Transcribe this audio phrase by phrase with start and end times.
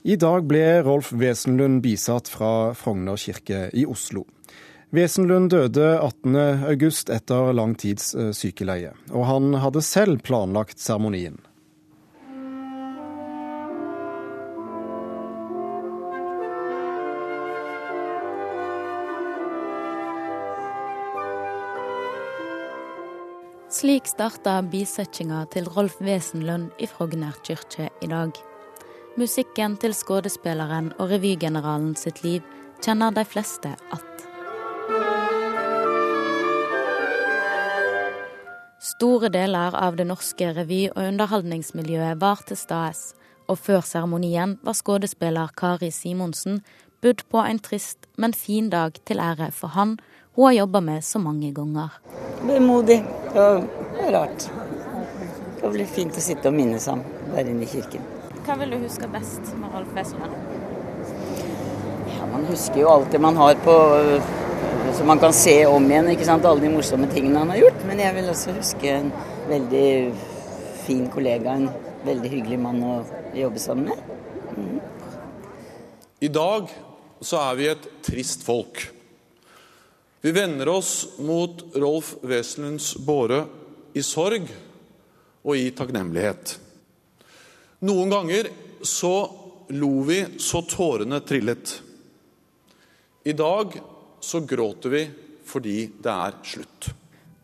[0.00, 4.24] I dag ble Rolf Wesenlund bisatt fra Frogner kirke i Oslo.
[4.96, 11.36] Wesenlund døde 18.8 etter lang tids eh, sykeleie, og han hadde selv planlagt seremonien.
[23.70, 28.32] Slik starta bisettinga til Rolf Wesenlund i Frogner kirke i dag.
[29.18, 32.44] Musikken til skuespilleren og revygeneralen sitt liv
[32.82, 34.06] kjenner de fleste att.
[38.80, 43.14] Store deler av det norske revy- og underholdningsmiljøet var til stades,
[43.48, 46.62] og før seremonien var skuespiller Kari Simonsen
[47.02, 49.98] budd på en trist, men fin dag til ære for han
[50.36, 52.00] hun har jobba med så mange ganger.
[52.42, 53.02] Vemodig
[53.34, 53.66] er
[54.14, 54.50] rart.
[55.60, 57.02] Det blir fint å sitte og minnes ham
[57.34, 58.19] der inne i kirken.
[58.50, 60.32] Hva vil du huske best med Rolf Wesenlund?
[62.10, 63.74] Ja, man husker jo alt det man har på
[64.96, 66.48] Så man kan se om igjen, ikke sant.
[66.50, 67.84] Alle de morsomme tingene han har gjort.
[67.86, 69.12] Men jeg vil også huske en
[69.46, 69.90] veldig
[70.82, 71.68] fin kollega, en
[72.02, 72.96] veldig hyggelig mann å
[73.38, 74.00] jobbe sammen med.
[74.56, 74.80] Mm.
[76.26, 76.72] I dag
[77.22, 78.82] så er vi et trist folk.
[80.26, 83.44] Vi vender oss mot Rolf Wesenlunds båre
[83.94, 84.50] i sorg
[85.46, 86.56] og i takknemlighet.
[87.80, 88.48] Noen ganger
[88.82, 89.14] så
[89.68, 91.82] lo vi så tårene trillet.
[93.24, 93.80] I dag
[94.20, 95.02] så gråter vi
[95.46, 96.90] fordi det er slutt.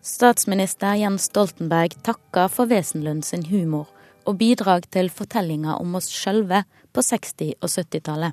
[0.07, 3.89] Statsminister Jens Stoltenberg takker for Wesenlund sin humor
[4.27, 8.33] og bidrag til fortellinger om oss sjølve på 60- og 70-tallet.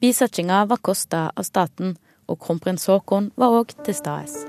[0.00, 4.44] Bisettinga var kosta av staten, og kronprins Haakon var òg til stades.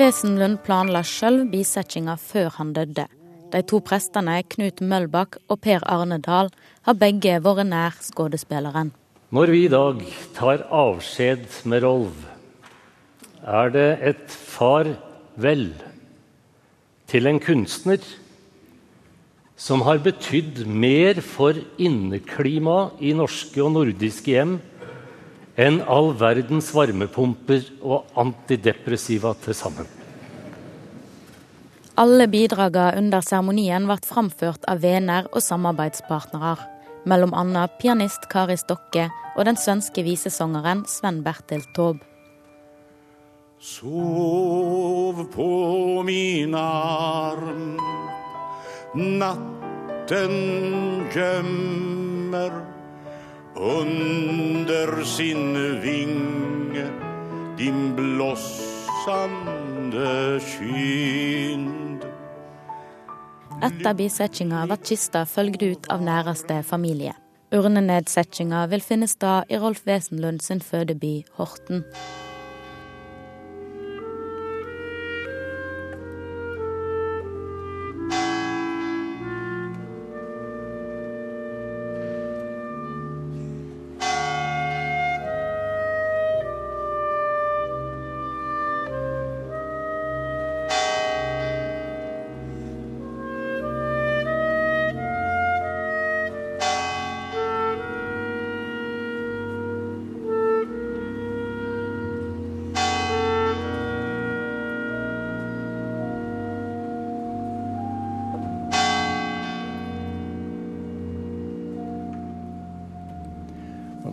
[0.00, 3.02] Wesenlund planla sjøl bisettinga før han døde.
[3.52, 6.48] De to prestene Knut Møllbakk og Per Arne Dahl
[6.88, 8.94] har begge vært nær skuespilleren.
[9.28, 10.00] Når vi i dag
[10.38, 12.16] tar avskjed med Rolv,
[13.44, 15.66] er det et farvel
[17.12, 18.00] til en kunstner
[19.60, 24.56] som har betydd mer for inneklimaet i norske og nordiske hjem
[25.58, 29.88] enn all verdens varmepumper og antidepressiva til sammen.
[32.00, 36.56] Alle bidragene under seremonien ble framført av venner og samarbeidspartnere.
[37.08, 42.04] Mellom annet pianist Kari Stokke og den svenske visesangeren Sven Bertil Taube.
[43.60, 47.76] Sov på min arm
[48.94, 50.32] Natten
[51.12, 52.52] gjemmer
[53.54, 54.69] under
[55.04, 56.86] sin vinge
[57.58, 59.30] din blossande
[60.40, 62.04] kind.
[63.60, 67.12] Etter bisettinga ble kista følgt ut av næreste familie.
[67.52, 71.84] Urnenedsettinga vil finne sted i Rolf Wesenlund sin fødeby Horten.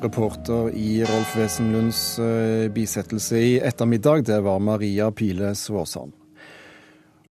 [0.02, 6.17] Reporter i Rolf Wesenlunds eh, bisettelse i ettermiddag, det var Maria Pile Svåsand.